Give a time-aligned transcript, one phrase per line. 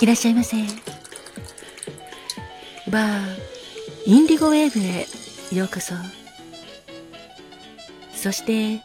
[0.00, 0.56] いらっしゃいませ。
[2.88, 3.36] バー
[4.06, 5.06] インディゴウェーブへ
[5.58, 5.94] ようこそ。
[8.14, 8.80] そして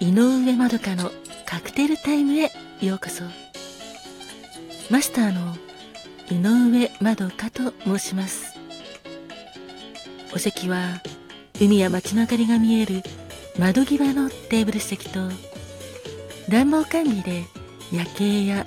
[0.00, 1.10] 井上まどかの
[1.44, 3.24] カクテルタイムへようこそ。
[4.88, 5.56] マスターの
[6.30, 8.54] 井上まどかと申します。
[10.32, 11.02] お席は
[11.60, 13.02] 海や街の明かりが見える
[13.58, 15.28] 窓際のテーブル席と
[16.48, 17.44] 暖房完備で
[17.92, 18.66] 夜景や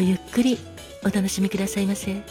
[0.00, 0.56] ごゆっくり
[1.04, 2.22] お楽しみくださいませ。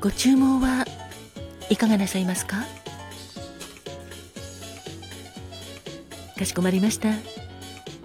[0.00, 0.86] ご注文は
[1.68, 2.58] いかがなさいますか？
[6.38, 7.08] かしこまりました。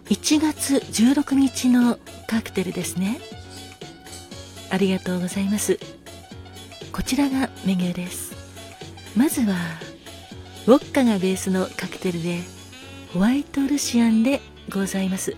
[0.05, 3.19] 1月16日のカクテルですね。
[4.71, 5.77] ありがとうございます。
[6.91, 8.33] こちらがメニューです。
[9.15, 9.53] まずは
[10.69, 12.41] ウォッカがベースのカクテルで
[13.11, 14.39] ホワイトルシアンで
[14.71, 15.35] ございます。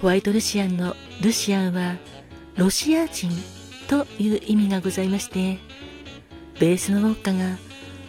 [0.00, 1.96] ホワイトルシアンのルシアンは
[2.56, 3.28] ロシア人
[3.86, 5.58] という意味がございまして
[6.58, 7.58] ベースのウォッカが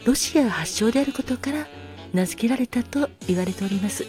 [0.05, 1.67] ロシア発祥であることから
[2.13, 4.05] 名付けられたと言われております。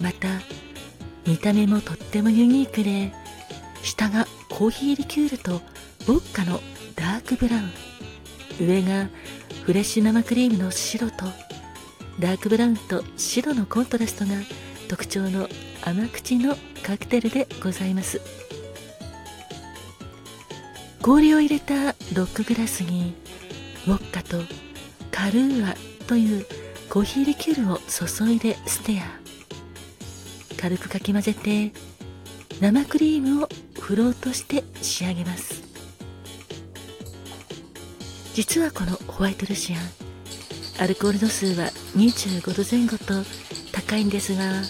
[0.00, 0.28] また
[1.26, 3.12] 見た目もとってもユニークで
[3.82, 5.54] 下がコーヒーリキュールと
[6.06, 6.60] ウォッカの
[6.94, 7.72] ダークブラウン。
[8.60, 9.08] 上が
[9.68, 11.26] フレッシュ生クリームの白と
[12.18, 14.30] ダークブラウンと白のコントラストが
[14.88, 15.46] 特徴の
[15.84, 18.22] 甘口のカクテルでございます。
[21.02, 23.12] 氷を入れたロックグラスに
[23.86, 24.38] ウォッカと
[25.10, 26.46] カルーアという
[26.88, 29.04] コーヒーリキュールを注いでステア。
[30.58, 31.72] 軽くかき混ぜて
[32.62, 33.48] 生クリームを
[33.78, 35.67] フロートして仕上げます。
[38.38, 39.80] 実はこのホワイトルシアン
[40.80, 43.28] アルコール度数は25度前後と
[43.72, 44.62] 高いんですが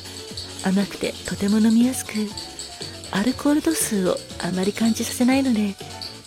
[0.67, 2.13] 甘くてとても飲みやすく
[3.15, 5.75] アルコール度数をあまり感じさせないので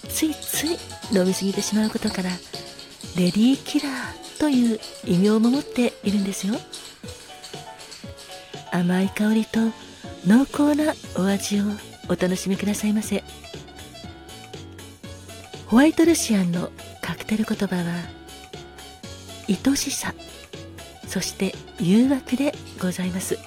[0.08, 0.78] ついつい
[1.18, 2.36] 飲みすぎてしまうことからレ
[3.16, 6.54] ディーキラーという異名も持っているんですよ。
[8.72, 9.60] 甘い香りと
[10.28, 11.64] 濃厚なお味を
[12.08, 13.24] お楽しみくださいませ。
[15.72, 16.70] ホワイトルシアンの
[17.02, 17.84] カクテル言葉は
[19.48, 20.14] 愛しさ
[21.08, 23.38] そして誘惑でございます。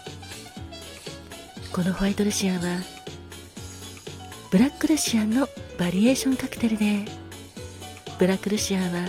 [1.71, 2.79] このホワイトルシアンは
[4.51, 5.47] ブラックルシアンの
[5.79, 7.05] バリエーションカクテルで
[8.19, 9.06] ブラックルシアンは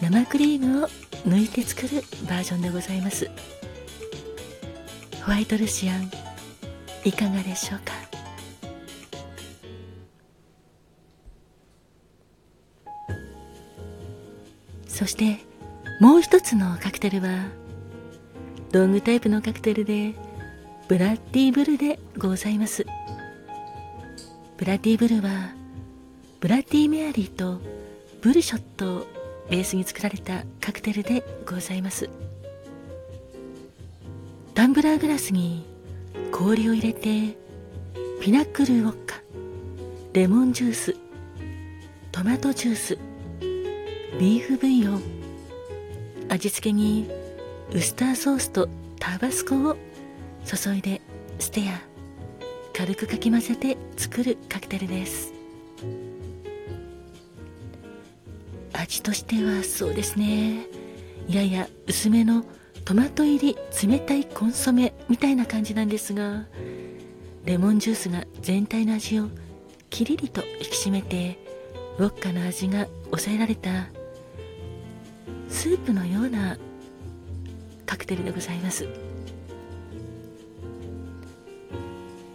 [0.00, 0.88] 生クリームを
[1.26, 3.28] 抜いて作るバージョンでございます。
[5.24, 6.08] ホワイトルシアン
[7.04, 7.99] いかがでしょうか？
[15.00, 15.38] そして
[15.98, 17.46] もう一つのカクテルは
[18.70, 20.12] ロングタイプのカクテルで
[20.88, 22.84] ブラッディブルでございます。
[24.58, 25.54] ブラッディブルは
[26.38, 27.62] ブラッディメアリーと
[28.20, 29.06] ブルショットを
[29.48, 32.10] ベースに作られたカクテルでございます。
[34.52, 35.64] タンブラーグラスに
[36.30, 37.38] 氷を入れて
[38.20, 39.16] ピナックルウォッカ
[40.12, 40.94] レモンジュース
[42.12, 43.09] トマトジュース
[44.20, 45.02] ビーフブイヨン。
[46.28, 47.08] 味付けに
[47.72, 48.68] ウスターソースと
[48.98, 49.78] タバスコを。
[50.44, 51.00] 注いで
[51.38, 51.80] ステア。
[52.76, 55.32] 軽くかき混ぜて作るカクテルです。
[58.74, 60.66] 味としてはそうですね。
[61.26, 62.44] やや薄めの
[62.84, 63.56] トマト入り
[63.88, 66.44] 冷たいコンソメみたいな感じなんですが
[67.46, 69.28] レモンジュースが全体の味を
[69.88, 71.38] キリリと引き締めて
[71.98, 73.88] ウォッカの味が抑えられた
[75.50, 76.56] スープのような
[77.84, 78.88] カクテルでございます。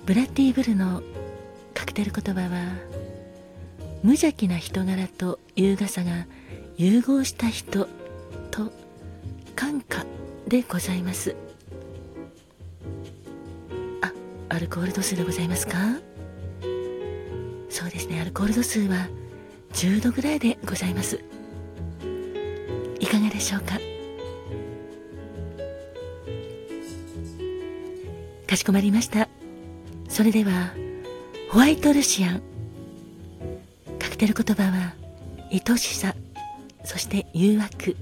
[0.05, 1.01] ブラッディブルの
[1.73, 2.75] カクテル言葉は
[4.03, 6.27] 無邪気な人柄と優雅さが
[6.77, 7.87] 融合した人
[8.51, 8.71] と
[9.55, 10.05] 感化
[10.47, 11.35] でございます。
[14.01, 14.11] あ
[14.49, 15.77] アルコール度数でございますか？
[17.69, 19.07] そうですねアルコール度数は
[19.73, 21.19] 10度ぐらいでございます。
[23.35, 23.77] でしょうか？
[28.47, 29.27] かしこまりました。
[30.07, 30.71] それでは
[31.51, 32.41] ホワイトルシアン。
[33.99, 34.93] カクテル言葉は
[35.51, 36.15] 愛しさ
[36.85, 37.97] そして誘惑。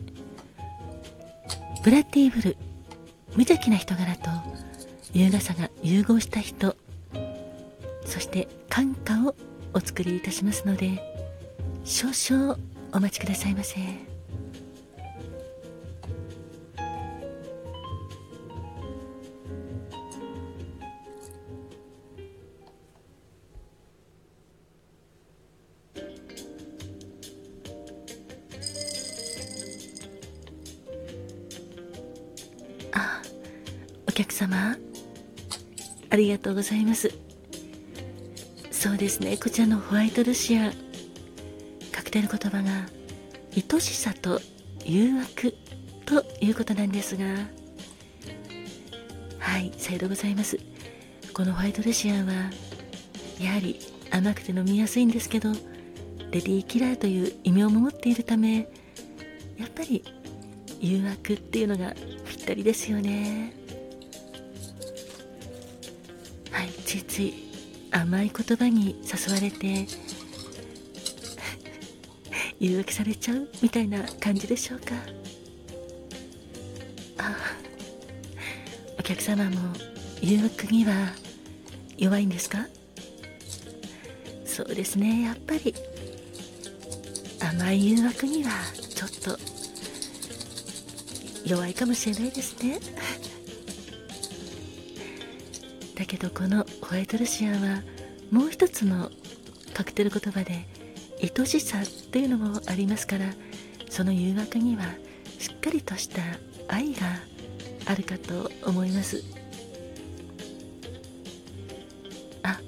[1.83, 2.56] ブラッディブル
[3.31, 4.30] 無邪気な人柄と
[5.13, 6.75] 優雅さが融合した人。
[8.06, 9.35] そして感化を
[9.74, 11.01] お作りいたしますので
[11.83, 12.56] 少々
[12.91, 14.12] お待ちくださいませ。
[34.24, 34.78] 客様
[36.10, 37.12] ありがとうございます。
[38.72, 40.72] そうですねこちらのホワイトルシア
[41.92, 42.88] カクテル言葉が
[43.56, 44.40] 愛しさと
[44.86, 45.54] 誘惑
[46.06, 47.25] ということなんですが
[49.40, 50.58] はいさようでございます。
[51.34, 52.52] このホワイトルシアは
[53.42, 53.80] やはり
[54.12, 55.58] 甘くて飲みやすいんですけどレ
[56.31, 58.69] ディーキラーという異名も持っているため
[59.58, 60.04] やっぱり
[60.80, 61.94] 誘惑っていうのが
[62.26, 63.62] ぴったりですよね。
[66.94, 67.34] ついつい
[67.90, 69.88] 甘い言葉に誘われて
[72.60, 74.94] 誘惑されちゃうみたいな感じでしょうか。
[77.18, 77.36] あ
[79.00, 79.74] お客様も
[80.22, 81.13] 誘惑には
[81.98, 82.68] 弱いんですか？
[84.45, 85.24] そうですね。
[85.24, 85.74] やっぱり
[87.40, 88.51] 甘い誘惑には
[88.95, 89.40] ちょっと
[91.44, 92.80] 弱いかもしれないですね。
[95.95, 97.81] だけどこのホワイトルシアンは
[98.31, 99.10] もう一つの
[99.74, 100.66] カクテル言葉で
[101.22, 103.25] 愛しさっていうのもありますから
[103.90, 104.84] その誘惑には
[105.40, 106.22] しっかりとした
[106.68, 107.01] 愛が
[107.86, 109.24] あるかと思います。
[112.44, 112.60] あ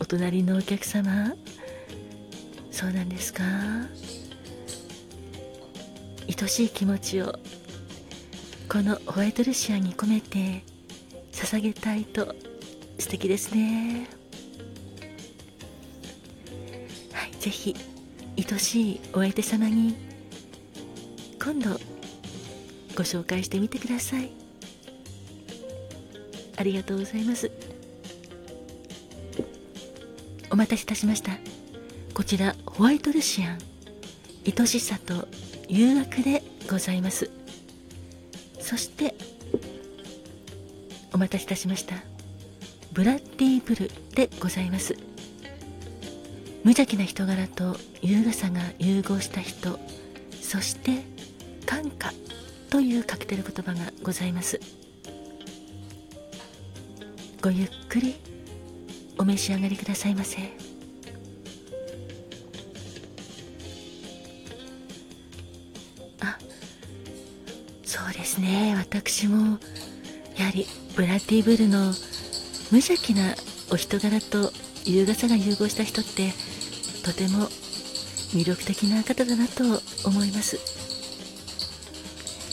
[0.00, 1.34] お隣のお客様
[2.70, 3.44] そうなんですか？
[6.26, 7.38] 愛しい気持ちを
[8.68, 10.64] このホワイトルシアに込めて
[11.32, 12.34] 捧げたいと
[13.02, 14.06] 素敵ですね。
[17.12, 17.74] はいぜひ
[18.36, 19.96] 愛しいお相手様に
[21.42, 21.70] 今度
[22.94, 24.30] ご紹介してみてください。
[26.56, 27.50] ありがとうございます。
[30.50, 31.38] お待たせいたしました。
[32.14, 33.58] こちらホワイトルシアン
[34.56, 35.26] 愛しさと
[35.68, 37.30] 誘惑でございます。
[38.60, 39.16] そして
[41.12, 42.11] お待たせいたしました。
[42.92, 44.94] ブラッディブルでございます。
[46.62, 49.80] 無邪気な人柄と優雅さが融合した人
[50.40, 51.02] そして
[51.66, 52.12] 感化
[52.70, 54.60] というカクテル言葉がございます。
[57.40, 58.14] ごゆっくり
[59.18, 60.38] お召し上がりくださいませ。
[66.20, 66.38] あ
[67.84, 68.76] そうですね。
[68.76, 69.58] 私も
[70.36, 71.92] やはりブラッディブルの
[72.72, 73.34] 無邪気な
[73.70, 74.50] お人柄と
[74.86, 76.32] 優雅さが融合した人って
[77.04, 77.48] とても
[78.32, 79.62] 魅力的な方だなと
[80.08, 80.58] 思います。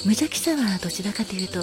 [0.06, 1.62] 無邪気さはどちらかというと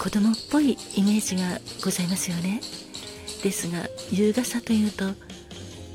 [0.00, 2.60] 子供っぽいイメージがございますよね。
[3.42, 5.06] ですが優雅さというと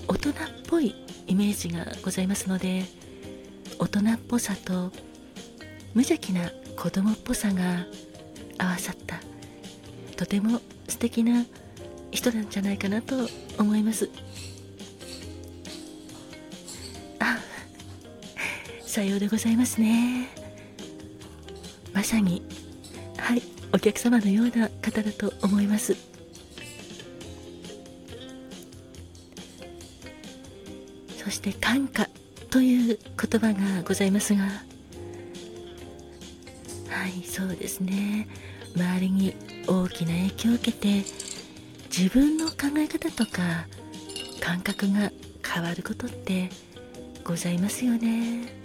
[0.10, 0.34] 大人っ
[0.68, 0.96] ぽい
[1.28, 2.84] イメージがございますので
[3.80, 4.92] 大人っぽさと
[5.94, 7.86] 無邪気な子供っぽさが
[8.58, 9.22] 合わさった
[10.18, 11.46] とても素敵な
[12.12, 13.28] 人なんじゃないかなと
[13.60, 14.10] 思います。
[17.20, 17.38] あ
[18.82, 20.30] さようでございますね。
[21.94, 22.42] まさに
[23.18, 23.42] はい
[23.74, 25.96] お客様のような方だと思います。
[31.18, 32.08] そして感化
[32.50, 34.50] という言葉がございますがは
[37.08, 38.28] いそうですね。
[38.76, 39.36] 周りに
[39.68, 41.04] 大きな影響を受けて
[41.96, 43.68] 自分の考え方とか
[44.40, 45.12] 感覚が
[45.46, 46.50] 変わることって
[47.24, 48.56] ございますよね。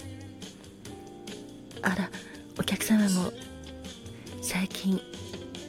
[1.82, 2.10] あら
[2.58, 3.32] お客様も
[4.40, 5.00] 最近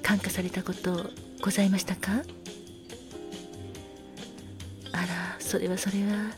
[0.04, 1.10] 感化されたこと
[1.42, 2.24] ございましたか？
[4.92, 6.32] あらそれはそれは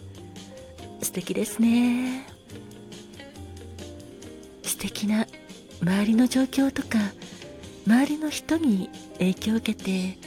[1.02, 2.28] 素敵ですね。
[4.64, 5.28] 素敵な
[5.82, 7.00] 周りの状況とか
[7.88, 8.90] 周りの人に
[9.20, 10.18] 影響を受けて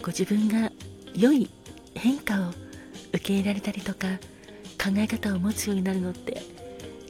[0.00, 0.72] ご自分が
[1.14, 1.50] 良い
[1.94, 2.50] 変化を
[3.08, 4.08] 受け入れられたりとか
[4.82, 6.42] 考え方を持つようになるのって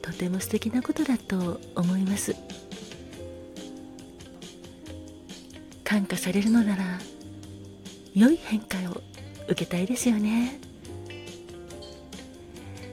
[0.01, 2.35] とても素敵なことだと思います。
[5.83, 6.99] 感化されるのなら
[8.13, 9.01] 良い変化を
[9.47, 10.59] 受けたいですよね。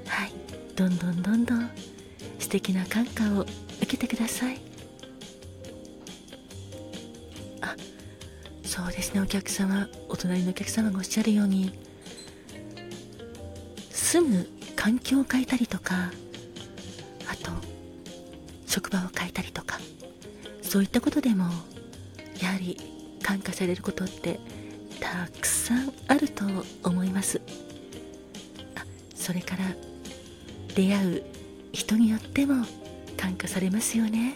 [0.07, 0.33] はい。
[0.77, 1.71] どんどんどんどん
[2.39, 4.70] 素敵な感化を受けてください。
[8.71, 9.21] そうですね。
[9.21, 11.77] お客様お隣のお客様がおっしゃるように
[13.91, 14.47] 住む
[14.77, 16.13] 環境を変えたりとか
[17.27, 17.51] あと
[18.67, 19.81] 職場を変えたりとか
[20.63, 21.47] そういったことでも
[22.41, 22.77] やはり
[23.21, 24.39] 感化されることって
[25.01, 26.45] たくさんあると
[26.85, 27.41] 思います。
[28.77, 28.85] あ
[29.17, 29.65] それから
[30.77, 31.25] 出会う
[31.73, 32.65] 人によっても
[33.17, 34.35] 感化されますよね。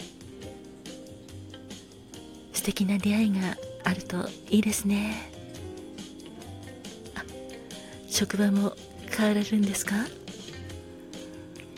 [2.52, 5.30] 素敵な出会いがあるといいですね。
[8.08, 8.74] 職場も
[9.10, 9.94] 変わられるんですか？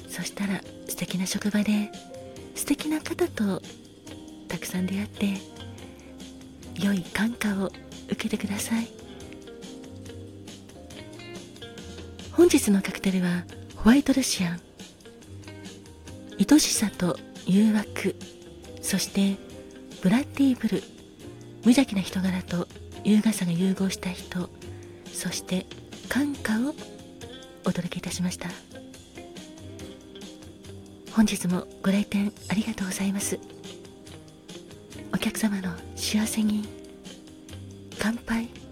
[0.09, 1.91] そしたら素敵な職場で
[2.55, 3.63] 素敵な方と
[4.49, 5.35] たくさん出会って
[6.81, 7.71] 良い感化を
[8.07, 8.89] 受けてください。
[12.33, 13.45] 本日のカクテルは
[13.77, 14.61] ホワイトルシアン。
[16.39, 18.15] 愛しさと誘惑。
[18.83, 19.37] そして
[20.03, 20.83] ブラッディーブル。
[21.67, 22.69] 無邪気な人柄と
[23.03, 24.49] 優雅さが融合した人
[25.13, 25.67] そして
[26.09, 26.75] 感化を
[27.65, 28.49] お届けいたしました。
[31.11, 33.41] 本日もご来店ありがとうございます。
[35.13, 36.69] お客様の幸せに
[37.99, 38.66] 乾杯。